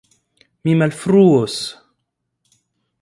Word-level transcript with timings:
mi 0.63 0.73
malfruos! 0.79 1.57